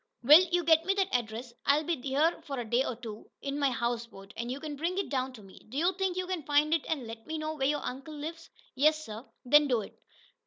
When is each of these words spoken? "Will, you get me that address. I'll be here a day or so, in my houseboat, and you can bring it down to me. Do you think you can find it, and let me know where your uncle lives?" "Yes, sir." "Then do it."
"Will, 0.23 0.43
you 0.51 0.63
get 0.63 0.83
me 0.83 0.95
that 0.95 1.13
address. 1.13 1.53
I'll 1.67 1.83
be 1.83 1.95
here 2.01 2.41
a 2.49 2.65
day 2.65 2.83
or 2.83 2.97
so, 3.03 3.29
in 3.43 3.59
my 3.59 3.69
houseboat, 3.69 4.33
and 4.35 4.51
you 4.51 4.59
can 4.59 4.75
bring 4.75 4.97
it 4.97 5.09
down 5.09 5.31
to 5.33 5.43
me. 5.43 5.59
Do 5.69 5.77
you 5.77 5.93
think 5.93 6.17
you 6.17 6.25
can 6.25 6.41
find 6.41 6.73
it, 6.73 6.83
and 6.89 7.05
let 7.05 7.27
me 7.27 7.37
know 7.37 7.53
where 7.53 7.67
your 7.67 7.85
uncle 7.85 8.15
lives?" 8.17 8.49
"Yes, 8.73 9.05
sir." 9.05 9.23
"Then 9.45 9.67
do 9.67 9.81
it." 9.81 9.93